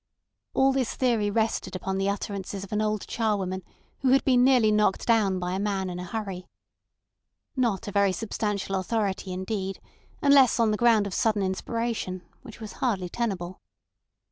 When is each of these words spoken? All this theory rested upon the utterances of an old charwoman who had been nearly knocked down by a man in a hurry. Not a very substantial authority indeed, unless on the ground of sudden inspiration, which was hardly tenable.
All 0.55 0.71
this 0.73 0.95
theory 0.95 1.29
rested 1.29 1.75
upon 1.75 1.99
the 1.99 2.09
utterances 2.09 2.63
of 2.63 2.71
an 2.71 2.81
old 2.81 3.05
charwoman 3.05 3.61
who 3.99 4.07
had 4.13 4.23
been 4.25 4.43
nearly 4.43 4.71
knocked 4.71 5.05
down 5.05 5.37
by 5.37 5.51
a 5.53 5.59
man 5.59 5.91
in 5.91 5.99
a 5.99 6.03
hurry. 6.05 6.47
Not 7.55 7.87
a 7.87 7.91
very 7.91 8.11
substantial 8.11 8.77
authority 8.77 9.31
indeed, 9.31 9.79
unless 10.19 10.59
on 10.59 10.71
the 10.71 10.75
ground 10.77 11.05
of 11.05 11.13
sudden 11.13 11.43
inspiration, 11.43 12.23
which 12.41 12.59
was 12.59 12.71
hardly 12.81 13.09
tenable. 13.09 13.61